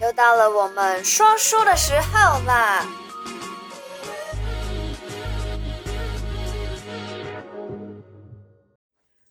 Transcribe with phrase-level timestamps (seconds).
[0.00, 2.84] 又到了我们说书的时候啦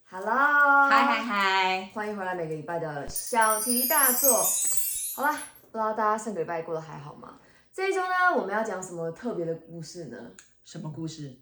[0.10, 4.42] ！Hello，嗨嗨嗨，欢迎回来每个礼拜的小题大做。
[5.16, 5.38] 好啦，
[5.70, 7.38] 不知道大家上个礼拜过得还好吗？
[7.74, 10.18] 这一周呢，我们要讲什么特别的故事呢？
[10.64, 11.38] 什么故事？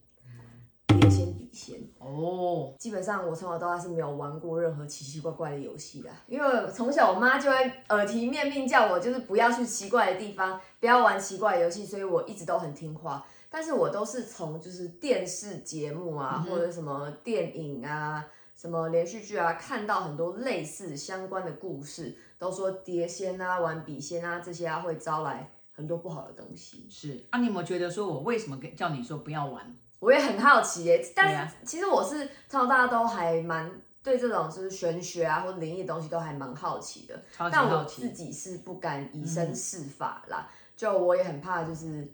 [1.99, 2.77] 哦，oh.
[2.77, 13.25] 基本上我从小到大是没有玩过任何奇奇怪怪的游戏的，因为从小我妈就会耳提面命叫我就是不要去奇怪的地方，不要玩奇怪的游戏，所以我一直都很听话。
[13.49, 26.88] 但是我都是从就是电视节目啊，或者什么电影啊、什么连续剧啊，看到很多类似相关的故事，都说碟仙啊、玩笔仙啊这些啊会招来很多不好的东西。
[26.89, 29.75] 是啊，你有没有觉得说我为什么跟叫你说不要玩？
[30.01, 37.23] 我也很好奇耶，但是其实我是从小到大都还蛮对这种就是玄学啊或者灵异的东西都还蛮好奇的。
[37.51, 42.07] 但我自己是不敢以身试法啦，嗯、就我也很怕就是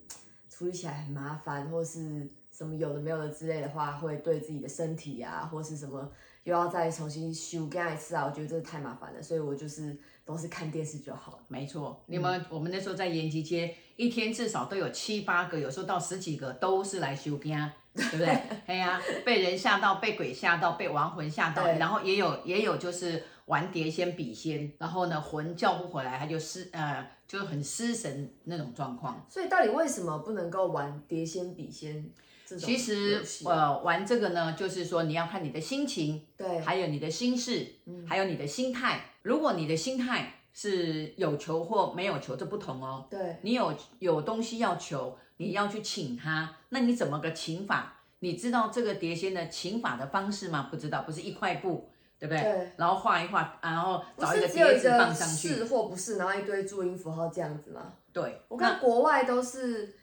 [0.50, 6.12] 处理起来很麻烦，或是什么有的没有的之类的话，会对自己的身体啊或是什么
[6.44, 9.98] 又要再重新修改一次啊，我觉得这太麻烦了，所以我就是
[10.28, 11.40] 都是看电视就好了。
[11.48, 17.58] 没错，你们、嗯、我们那时候在延吉街，一天至少都有七八个，有时候到十几个都是来修惊。
[17.98, 18.28] 对不对？
[18.68, 29.26] 哎呀，被人吓到，被鬼吓到，被亡魂吓到，对然后也有也有就是玩碟仙笔仙，然后呢魂叫不回来，他就失呃就很失神那种状况。
[29.28, 32.08] 所以到底为什么不能够玩碟仙笔仙？
[32.56, 39.02] 其实呃玩这个呢，就是说你要看你的心情，对，还有你的心事，嗯，还有你的心态。
[39.24, 43.06] 如果你的心态是有求或没有求，这不同哦。
[43.10, 45.18] 对，你有有东西要求。
[45.40, 48.00] 你要去请他，那你怎么个请法？
[48.22, 50.68] 你知道这个碟仙的请法的方式吗？
[50.72, 52.42] 不知道，不是一块布，对不对？
[52.42, 52.72] 对。
[52.76, 55.50] 然后画一画，然后找一个碟子放上去。
[55.50, 57.94] 是或不是，然后一堆注音符号这样子吗？
[58.12, 58.42] 对。
[58.48, 59.94] 我看国外都是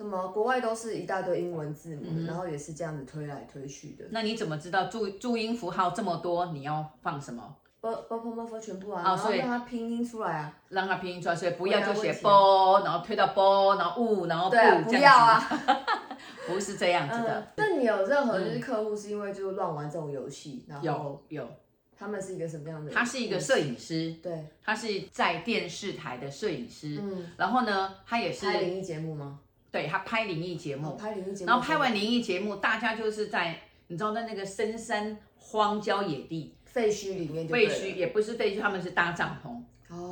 [0.00, 0.28] 什么？
[0.28, 4.06] 国外都是一大堆英文字母，嗯、然后也是这样子推来推去的。
[4.10, 6.46] 那你怎么知道注注音符号这么多？
[6.46, 7.56] 你要放什么？
[8.62, 15.60] 全部啊，然后让它拼音出来啊，让它拼音出来，所以不要就写波，然后推到波，然后雾，然后不，对啊，不要啊，
[16.48, 17.52] 不是这样子的。
[17.56, 21.48] 那你有任何就是客户是因为就是乱玩这种游戏，然后有有，
[21.94, 22.90] 他们是一个什么样的？
[22.90, 29.40] 他是一个摄影师，对，他是在电视台的摄影师，嗯，然后呢，他也是拍灵异节目吗？
[29.70, 36.54] 对，他拍灵异节目，拍灵异节目，然后拍完灵异节目，大家就是在你知道在那个深山荒郊野地。
[36.64, 39.60] 废墟里面，废墟也不是废墟，他们是搭帐篷。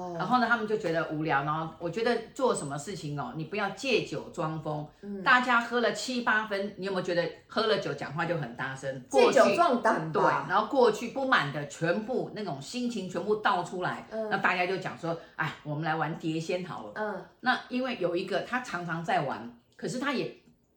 [0.08, 4.86] 哦，然后呢，他们就觉得无聊，然后我觉得做什么事情哦，你不要借酒装疯。
[5.02, 9.02] 嗯，大家喝了七八分，你有没有觉得喝了酒讲话就很大声？
[9.08, 10.10] 借酒壮胆。
[10.12, 16.92] 对，然后过去不满的全部那种心情全部倒出来，嗯，那大家就讲说，哎，我们来玩碟仙好了。
[16.94, 20.34] 嗯，那因为有一个他常常在玩，可是他也。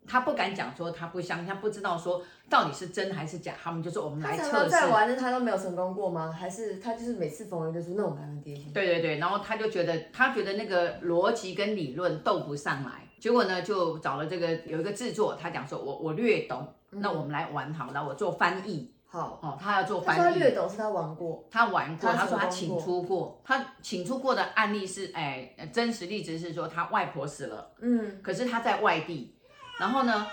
[0.08, 3.54] 他不敢讲说他不相信，他不知道说到底是真还是假。
[3.62, 4.52] 他们就说我们来测试。
[4.52, 6.32] 他在玩的他都没有成功过吗？
[6.32, 8.74] 还是他就是每次逢人就是那我们来玩碟仙？
[8.74, 18.92] 对对对，然后他就觉得他觉得那个逻辑跟理论斗不上来，结果呢就找了这个有一个制作，他讲说我我略懂，嗯、那我们来玩好了，我做翻译。
[19.06, 20.20] 好哦，他要做翻译。
[20.20, 29.36] 他略懂是他玩过，他玩过，他说他请出过，他请出过的案例是哎真实例子是说他外婆死了，嗯，可是他在外地。
[29.81, 30.28] 然后呢，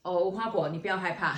[0.00, 1.36] 哦，无花果，你不要害怕，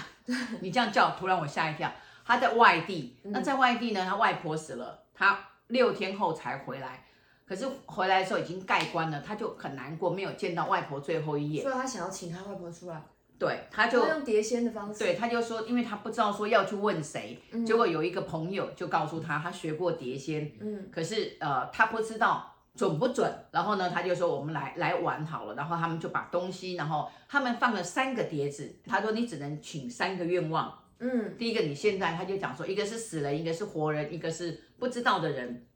[0.61, 1.93] 你这样叫，突然我吓一跳。
[2.25, 7.05] 他在外地，那在外地呢，他外婆死了，他六天后才回来，
[7.45, 11.65] 可是回来的时候已经盖棺了，他就很难过，没有见到外婆最后一眼。
[11.65, 13.03] 所以他想要请他外婆出来。
[13.37, 15.01] 对，他就用碟仙的方式。
[15.01, 22.53] 对，他就说，因为他不知道说要去问谁，嗯、结果有一个朋友就告诉他，他学过碟仙，嗯，可是呃，他不知道。
[22.77, 23.33] 准不准？
[23.51, 25.55] 然后呢，他就说我们来来玩好了。
[25.55, 28.77] 然后他们就把东西，然后他们放了三个碟子。
[28.87, 30.73] 他说你只能请三个愿望。
[30.99, 35.67] 嗯，第一个你现在他就讲说，一个是死人，一个是活人，一个是不知道的人。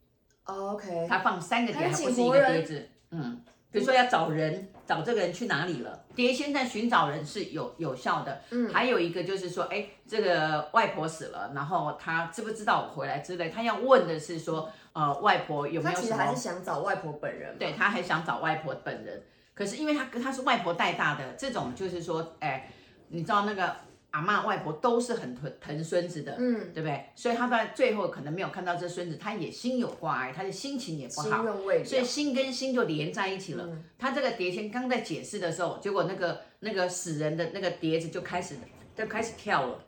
[0.44, 1.06] OK。
[1.08, 2.88] 他放三个碟，还不是一个碟子。
[3.10, 6.04] 嗯，比如说要找人，找这个人去哪里了？
[6.14, 8.42] 碟仙在寻找人是有有效的。
[8.50, 13.48] 嗯，还有一个就是说，哎，这个外婆死了，然后他知不知道我回来之类？
[13.48, 14.70] 他要问的是说。
[14.92, 15.94] 呃，外婆有没有？
[15.94, 17.56] 他其实还是想找外婆本人。
[17.58, 19.22] 对，他还想找外婆本人，
[19.54, 22.68] 可是因为他他是外婆带大的，这种就是说，哎，
[23.08, 23.76] 你知道那个
[24.10, 27.06] 阿嬷、外婆都是很疼疼孙子的，嗯，对不对？
[27.14, 31.44] 所以他在最后可能没有看到这孙子，他也心有挂碍，他的心情也不好，
[31.84, 33.64] 所以心跟心就连在一起了。
[33.68, 38.56] 嗯、他这个碟仙刚在解释的时候，结果那个那个死人的那个碟子就开始
[38.96, 39.78] 就开始跳了。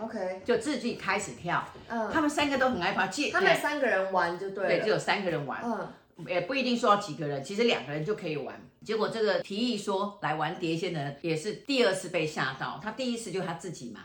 [0.00, 8.54] OK，就自己开始跳，嗯，他们三个都很害怕，借他们三个人玩就对了，对，只有三个人玩，嗯，也不一定说要几个人，其实两个人就可以玩。
[8.84, 14.00] 结果这个提议说来玩碟仙的人也是第二次被吓到，他第一次就他自己嘛。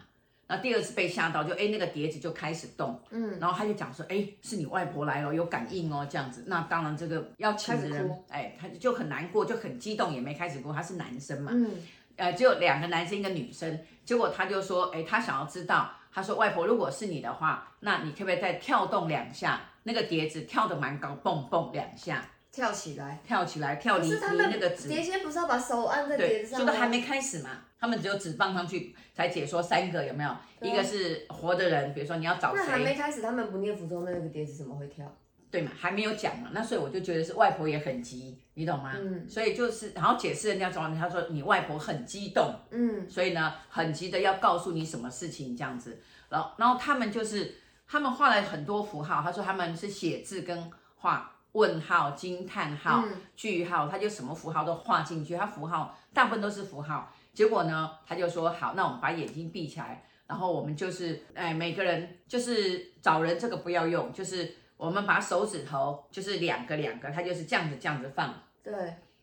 [0.47, 6.43] 那第二次被吓到就，就哎那个碟子就开始动，嗯，然后他就讲说，哎，是你外婆来了，有感应哦，这样子。
[6.47, 10.73] 那当然这个要请的人，哎，他就很难过，就很激动，也没开始哭。
[10.73, 11.71] 他是男生嘛，嗯，
[12.17, 13.79] 呃，只有两个男生一个女生。
[14.05, 19.61] 结果他就说，哎，他想要知道，他说外婆，如果是你的话，那你可不可以再跳动两下？
[19.83, 22.23] 那个碟子跳得蛮高，蹦蹦两下。
[22.51, 24.87] 跳起来，跳起来，跳离离那个纸。
[24.87, 26.65] 碟仙不是要把手按在碟子上吗？
[26.65, 30.35] 就都还没开始嘛，他们只有纸放上去才解说三个有没有？
[30.61, 32.61] 一个是活的人，比如说你要找谁？
[32.63, 35.11] 那还没开始，他们不念符咒，那个碟子怎么会跳？
[35.53, 38.91] 对嘛，还没有讲嘛，那所以我就觉得是外婆也很急，你懂吗？
[38.95, 39.29] 嗯。
[39.29, 47.53] 所以就是，然后解释人家说，他说你外婆很激动，嗯，所以呢很急的要告诉你什么事情这样子，然后然后他们就是
[47.87, 51.29] 他们画了很多符号，他说他们是写字跟画。
[51.53, 53.03] 问号、惊叹号、
[53.35, 55.35] 句号，他就什么符号都画进去。
[55.35, 57.13] 他符号大部分都是符号。
[57.31, 68.33] 结果呢，他就说好，那我们把眼睛闭起来，然后我们就是，哎，每个人就是找人，这个不要用，就是我们把手指头就是两个两个，它就是这样子这样子放。
[68.61, 68.73] 对，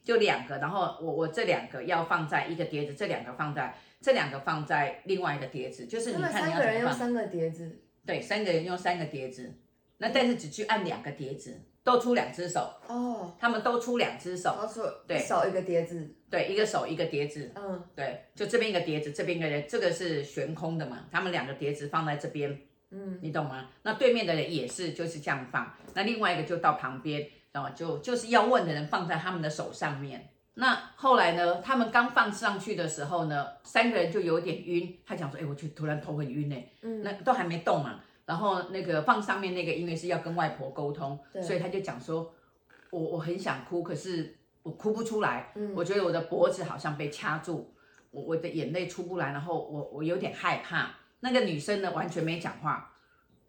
[0.04, 6.72] 就两个，然后我我这两个要放在一个碟子，这两个放在这两个放在另外一个碟子，就是你看你要怎么放。
[6.72, 7.82] 三个人用三个碟子。
[8.06, 9.54] 对，三个人用三个碟子，
[9.98, 11.62] 那但是只去按两个碟子。
[11.82, 23.68] 都出两只手哦，他们都出两只手，都出对，手一个碟子，对，一个手一个碟子，嗯，对，就这边一个碟子，这边一个人，这个是悬空的嘛，他们两个碟子放在这边，嗯，你懂吗？
[23.82, 30.28] 那对面的人也是就是这样放，那另外一个就到旁边，然后就就是要问的人放在他们的手上面。
[30.54, 38.00] 那后来呢，他们刚放上去的时候呢，三个人就有点晕，他讲说，哎，我就突然头很晕哎，嗯，那都还没动嘛。
[38.26, 42.32] 然后那个放上面那个，因为是要跟外婆沟通，所以他就讲说，
[42.90, 45.52] 我我很想哭，可是我哭不出来。
[45.54, 47.72] 嗯，我觉得我的脖子好像被掐住，
[48.10, 50.94] 我我的眼泪出不来，然后我我有点害怕。
[51.20, 52.92] 那个女生呢，完全没讲话。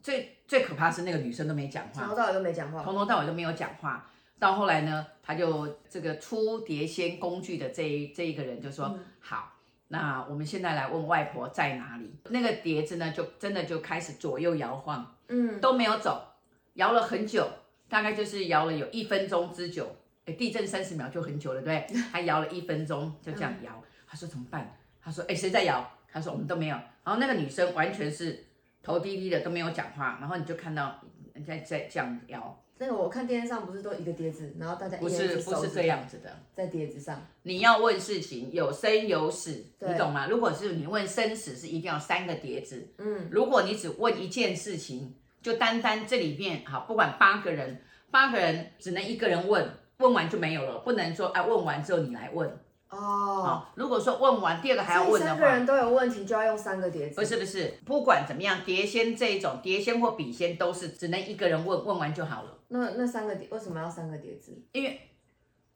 [0.01, 4.09] 最最可怕是那个女生都没讲话，从头到尾都没讲话，从头到尾都没有讲话。
[4.39, 9.53] 到后来呢，他就这个出碟仙工具的这一这一个人就说、嗯、好。
[9.89, 12.15] 那我们现在来问外婆在哪里？
[12.29, 16.33] 那个碟子呢，就真的就开始左右摇晃，嗯，都没有走，
[16.75, 17.45] 摇了很久，
[17.89, 19.93] 大概就是摇了有一分钟之久。
[20.25, 22.01] 哎，地震三十秒就很久了，对不对？
[22.09, 23.71] 他摇了一分钟，就这样摇。
[23.75, 24.77] 嗯、他说怎么办？
[25.03, 25.85] 他说哎，谁在摇？
[26.11, 26.75] 他说我们都没有。
[27.03, 28.45] 然后那个女生完全是
[28.83, 30.17] 头低低的，都没有讲话。
[30.19, 30.99] 然后你就看到
[31.33, 32.57] 人家在这样摇。
[32.77, 37.27] 那个我看电视上不是都一个碟子，然后大家一不是不是这样子的，在碟子上。
[37.43, 40.25] 你要问事情有生有死，你懂吗？
[40.27, 42.87] 如果是你问生死，是一定要三个碟子。
[42.97, 45.13] 嗯，如果你只问一件事情，
[45.43, 52.51] 就单单这里面好，不管八个人，八个人只能一个人问，问完就没有了，不能说哎，问完之后你来问。
[52.91, 57.15] 哦，如果说问完第二个还要问的话，三个人都有问题就要用三个碟子。
[57.15, 62.57] 不是不是，不管怎么样，碟仙这一种碟仙或笔仙都是只能一个人问，问完就好了。
[62.67, 64.61] 那那三个碟为什么要三个碟子？
[64.73, 65.09] 因为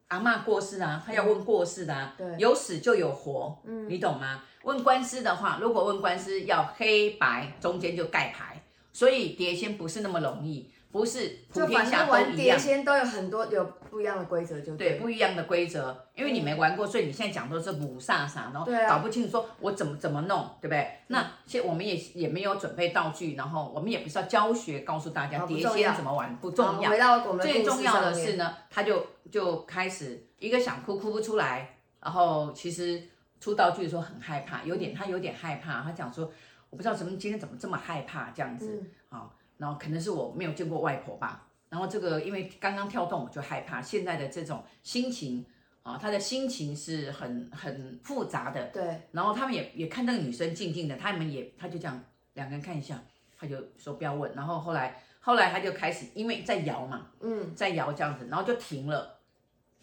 [0.10, 4.44] 阿嬷过世啊，他要问过世的啊，对，有死就有活，嗯，你懂吗？
[4.64, 8.62] 问官司的话，如果问官司要黑白中间就盖牌，
[8.92, 10.70] 所以碟仙不是那么容易。
[10.96, 12.36] 不是，普天下都一样。
[12.36, 16.08] 碟仙都有很多有不一样的规则，就对，对不一样的规则。
[16.16, 21.00] 因为你没玩过，所以你现在讲都是母煞煞，然后搞不清楚说我怎么怎么弄，对不对？
[21.08, 26.90] 那现我们也也没有准备道具，然后我们也不是要教学告诉大家碟仙怎么玩，不重要。
[26.90, 33.04] 回到我们最重要的是呢，他就就开始一个想哭哭不出来，然后其实
[33.42, 36.32] 出道具的时候很害怕，有点他有点害怕，他讲说
[36.70, 39.30] 我不知道怎么今天怎么这么害怕这样子啊。
[39.58, 45.46] 然后可能是我没有见过外婆吧，然后这个因为刚刚跳动我就害怕，现在的这种心情
[45.84, 48.66] 啊，他的心情是很很复杂的。
[48.68, 49.02] 对。
[49.12, 53.02] 然后他们也也看那个女生静静的，他们也他就这样两个人看一下，
[53.40, 54.34] 他就说不要问。
[54.36, 59.20] 然后后来后来他就开始因为在摇嘛，嗯，在摇这样子，然后就停了，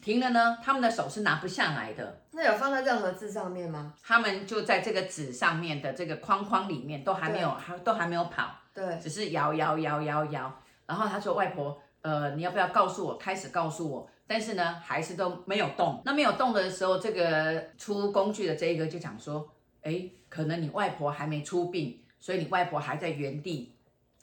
[0.01, 2.21] 停了呢，他们的手是拿不下来的。
[2.33, 3.95] 那有放在任何字上面吗？
[4.03, 8.59] 他们就在这个纸上面的这个框框里面，都还没有还都还没有跑。
[8.75, 10.53] 对，只是摇摇摇摇摇，
[10.87, 13.17] 然后他说：“外婆，呃，你要不要告诉我？
[13.17, 16.01] 开始告诉我。”但是呢，还是都没有动。
[16.07, 19.47] 那没有动的时候，这个出工具的这一个就讲说
[19.83, 23.75] ：“哎，可能你外婆还没出殡，所以你外婆还在原地，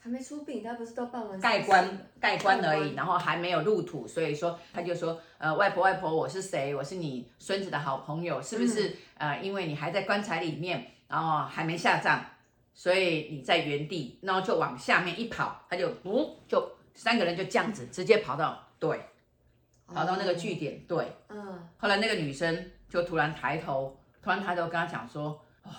[0.02, 6.74] 还没出殡，他不是都办完盖棺盖棺而已，然后还没有入土，所以说他就说：呃，外婆外婆，我是谁？
[6.74, 8.90] 我是你孙子的好朋友，是不是？
[9.20, 12.26] 嗯、呃，因为你还在棺材里面，然后还没下葬。”
[12.80, 18.98] 所以你在原地，然后就往下面一跑，他就不就三个人就这样子直接跑到对，
[19.86, 25.72] 跑到那个据点，对，嗯，后来那个女生就突然抬头，突然抬头跟他讲说，哦，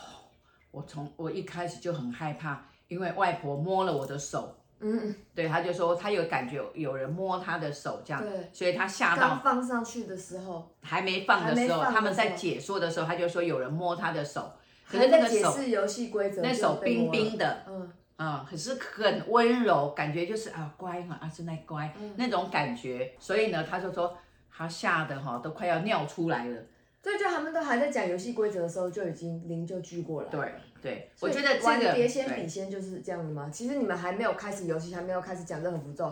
[0.71, 4.55] 我从我一开始就很害怕，因为外婆摸了我的手。
[4.81, 9.29] 嗯，对，他就说他有感觉有人摸他的手这样，对，所以他吓到。
[9.29, 14.53] 刚放上去的时候，还没放的时候，他们在解说的时候，他就说有人摸他的手，
[14.91, 24.17] 可是那个手游戏规则，那手冰冰的，嗯嗯，可是很温柔，感觉就是啊乖嘛，啊真的乖那种感觉，所以呢，他就说
[24.51, 26.63] 他吓得哈都快要尿出来了。
[27.03, 30.29] 对，就他们都还在讲游戏规则的时候，就已经灵就聚过来。
[30.29, 30.53] 对。
[30.83, 33.51] 对，我觉得这个玩碟仙笔仙就是这样的吗？
[33.53, 36.11] 其实你们还没有开始游戏，还没有开始讲任何符咒，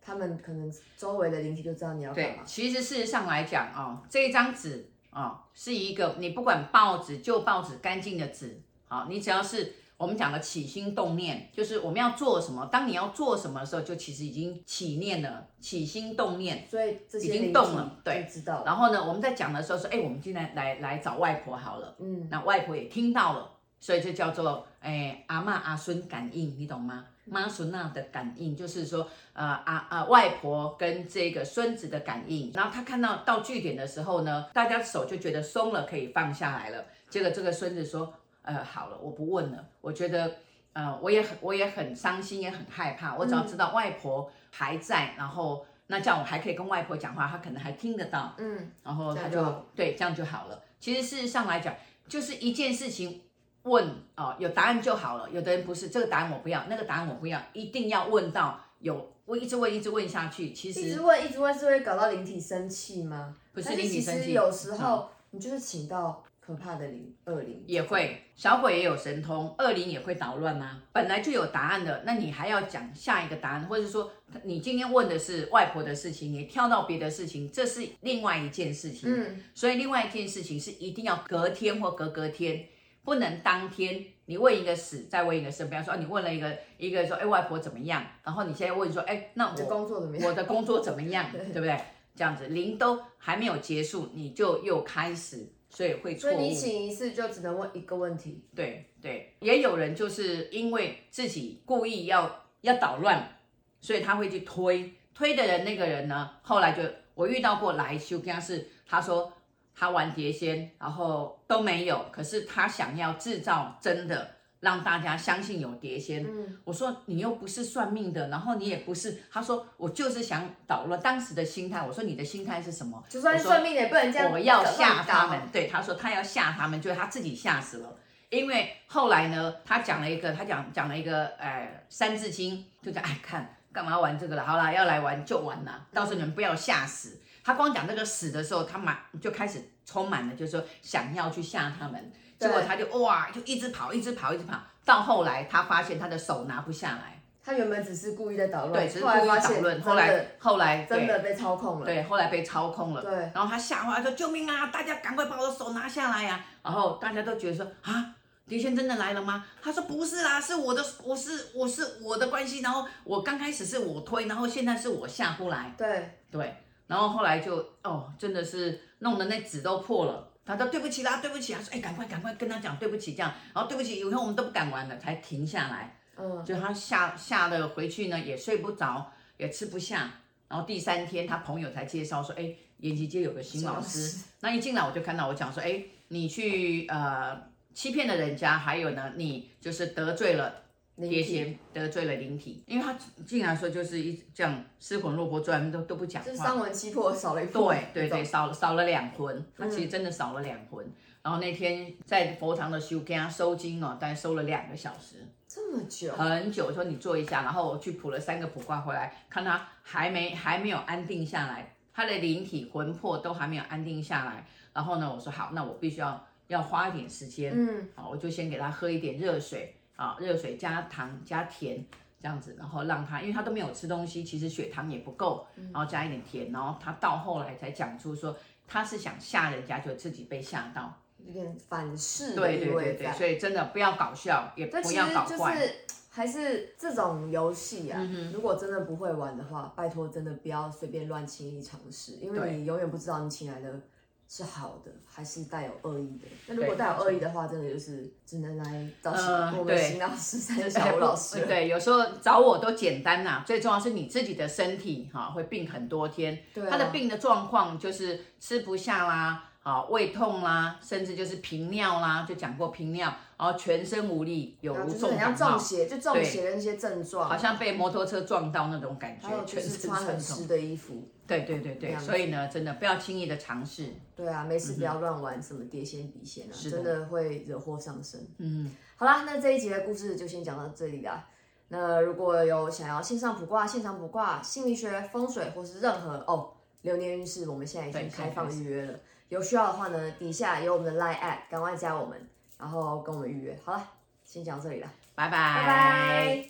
[0.00, 2.36] 他们可能周围的灵体就知道你要干嘛。
[2.36, 18.62] 对，其实事实上来讲啊、哦，这一张纸啊、哦，是一个你不管报纸旧报纸干净的纸，好、哦，你只要是我们讲的起心动念，就是我们要做什么，当你要做什么的时候，就其实已经起念了，起心动念，所以这已经动了，对，知道。
[18.66, 23.50] 然后呢，我们在讲的时候说，哎，我们今天来来找外婆好了，嗯，那外婆也听到了。
[23.80, 27.04] 所以就叫做诶、欸、阿嬷阿孙感应，你懂吗？
[27.24, 32.50] 妈祖那的感应，就是说呃啊啊外婆跟这个孙子的感应。
[32.54, 36.84] 然后他看到到据点的时候呢，大家手就觉得松了，可以放下来了。
[37.08, 38.12] 结果这个孙子说，
[38.42, 39.66] 呃好了，我不问了。
[39.80, 40.36] 我觉得
[40.74, 43.14] 呃我也很我也很伤心，也很害怕。
[43.16, 48.34] 我只要知道外婆还在，然后那这样我还可以跟外婆讲话，她可能还听得到。
[48.38, 50.62] 嗯，然后他就对这样就好了。
[50.78, 51.74] 其实事实上来讲，
[52.06, 53.22] 就是一件事情。
[53.64, 55.28] 问哦，有答案就好了。
[55.30, 59.10] 有的人不是这个答案我不要，那个答案我不要，一定要问到有。
[59.26, 63.34] 我一直问，一直问下去，其实一直问，一直问是会搞到灵体生气吗？
[63.54, 70.82] 不是灵体生气，有时候你就是请到可怕的灵恶灵也会，小鬼也有神通，恶灵也会捣乱吗？
[70.92, 74.10] 本来就有答案的，那你还要讲下一个答案，或者说
[74.42, 79.10] 你今天问的是外婆的事情，你跳到别的事情，这是另外一件事情。
[79.10, 82.66] 嗯，所以另外一件事情是一定要隔天或隔隔天。
[83.04, 85.68] 不能当天你问一个死，再问一个生。
[85.68, 88.02] 比方说，你问了一个一个说，哎，外婆怎么样？
[88.22, 90.26] 然后你现在问说，哎，那我的工作怎么样？
[90.26, 91.26] 我的工作怎么样？
[91.32, 91.78] 对，不对？
[92.16, 96.34] 这样子，零都还没有结束，你就又开始，所以会错误。
[96.34, 98.42] 所以你请一次就只能问一个问题。
[98.56, 103.36] 对对，也有人就是因为自己故意要要捣乱，
[103.80, 106.82] 所以他会去推推的人，那个人呢，后来就
[107.14, 109.30] 我遇到过来修，跟他是他说。
[109.76, 116.24] 他玩碟仙，然后都没有，可是他想要制造真的，让大家相信有碟仙。
[116.24, 121.82] 嗯，我说你又不是算命的，然后你也不是，他说我就是想捣乱当时的心态。
[121.86, 123.02] 我说你的心态是什么？
[123.08, 124.30] 就算算命的也不能这样。
[124.30, 127.96] 我要吓他们，对，他说他要吓他们，就是他自己吓死了。
[128.30, 134.44] 因为后来呢，他讲了一个，他讲讲了一个，呃，三字经，就在爱看干嘛玩这个了？
[134.44, 137.20] 好啦，要来玩就玩啦，到时候你们不要吓死。
[137.44, 147.20] 他光讲这个死的时候，他满就开始充满了，就是说想要去吓他们，结果他就哇，就一直跑，一直跑，一直跑，到后来他发现他的手拿不下来。
[147.44, 158.14] 他原本只是故意在捣乱，对，只是故意捣乱，后来后来真的被操控了，对，后来被操控了，对，然后他吓坏说救命啊，大家赶快把我的手拿下来呀，然后大家都觉得说啊，
[158.48, 159.44] 狄仙真的来了吗？
[159.62, 166.18] 他说不是啦，是我的，我是我是我的关系，然后我刚开始是我推，然后现在是我下不来，对。
[166.30, 166.56] 对。
[166.86, 170.30] 然后后来就哦，真的是弄得那纸都破了。
[170.46, 171.54] 他说对不起啦，对不起。
[171.54, 173.32] 他说哎，赶快赶快跟他讲对不起，这样。
[173.54, 175.96] 然后对不起，以后我们都不敢玩了，才停下来。
[176.16, 180.10] 嗯，就他吓吓得回去呢，也睡不着，也吃不下。
[180.46, 184.22] 然后第三天，他朋友才介绍说，哎，延吉街有个新老师。
[184.40, 190.63] 那一进来我就看到我讲说，哎，你去呃欺骗了人家，还有呢，你就是得罪了。
[190.96, 192.96] 碟仙得罪了灵体，因为他
[193.26, 200.86] 竟然说就是一这样失魂落魄，专都都不讲话，就三魂七魄少了一对对对，少了少了两魂，他其实真的少了两魂。
[200.86, 206.72] 嗯、然后那天在佛堂的修给他收经哦，大概收了两个小时，这么久，很久。
[206.72, 214.46] 说你坐一下，然后我去卜了三个卜卦回来，看他还没还没有安定下来，他的灵体魂魄都还没有安定下来。
[214.72, 219.74] 然后呢，我说好，那我必须要要花一点时间，嗯，好，我就先给他喝一点热水。
[219.96, 221.84] 啊，热水加糖加甜
[222.20, 228.36] 这样子，然后让他，因为他都没有吃东西，其实血糖也不够，然后加一点甜，然后他到后来才讲出说
[228.66, 230.92] 他是想吓人家，就自己被吓到，
[231.24, 232.34] 有点反噬。
[232.34, 235.54] 对对对对，所以真的不要搞笑，也不要搞怪。
[235.54, 235.74] 就是
[236.10, 243.80] 还是这种游戏啊，嗯、如果真的不会玩的话，拜托真的不要随便乱轻易尝试，因为你永远不知道你请来的
[244.28, 246.26] 是好的，还是带有恶意的？
[246.48, 249.12] 那如果带有恶意的话，真的就是只能来找
[249.56, 251.44] 我们新老师、 三个小吴老师。
[251.46, 256.38] 对，有时候找我都简单呐、啊，最重要是你自己的身体哈，会病很多天。
[256.52, 259.50] 对、啊，他的病的状况就是吃不下啦。
[259.64, 271.08] 好，胃痛啦，甚至就是频尿啦，就讲过频尿，然后全身无力，有如重感冒，中邪，就中邪的那些症状，好像被摩托车撞到那种感觉，全身穿很湿的衣服。
[271.26, 273.88] 对对对对，所以呢，真的不要轻易的尝试。
[274.14, 278.20] 对啊，没事不要乱玩什么碟仙笔仙啊，嗯、真的会惹祸上身。
[278.36, 281.26] 嗯，好啦，那这一集的故事就先讲到这里啦。
[281.68, 286.52] 那如果有想要线上卜卦、现场卜卦、心理学、风水或是任何哦
[286.84, 288.98] 流年运势，我们现在已经开放预约了。
[289.30, 293.58] 有需要的话呢，底下有我们的 Line App，赶快加我们，然后跟我们预约。
[293.64, 293.82] 好了，
[294.22, 296.44] 先讲到这里了，拜拜拜拜。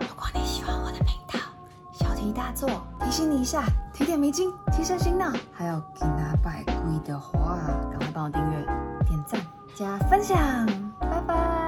[0.00, 1.38] 如果你喜欢我的频道，
[1.92, 2.66] 小题大做
[3.00, 6.74] 提醒你一下，提点迷津，提升心脑，还有给他拜跪
[7.04, 7.58] 的话，
[7.90, 8.64] 赶快帮我订阅、
[9.06, 9.38] 点赞、
[9.74, 10.38] 加分享，
[10.98, 11.67] 拜拜。